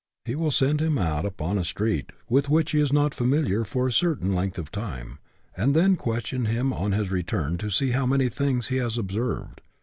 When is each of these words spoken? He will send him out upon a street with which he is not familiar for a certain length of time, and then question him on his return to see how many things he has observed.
He 0.25 0.33
will 0.33 0.49
send 0.49 0.81
him 0.81 0.97
out 0.97 1.25
upon 1.27 1.59
a 1.59 1.63
street 1.63 2.09
with 2.27 2.49
which 2.49 2.71
he 2.71 2.79
is 2.79 2.91
not 2.91 3.13
familiar 3.13 3.63
for 3.63 3.85
a 3.85 3.91
certain 3.91 4.33
length 4.33 4.57
of 4.57 4.71
time, 4.71 5.19
and 5.55 5.75
then 5.75 5.95
question 5.95 6.45
him 6.45 6.73
on 6.73 6.91
his 6.93 7.11
return 7.11 7.59
to 7.59 7.69
see 7.69 7.91
how 7.91 8.07
many 8.07 8.27
things 8.27 8.69
he 8.69 8.77
has 8.77 8.97
observed. 8.97 9.61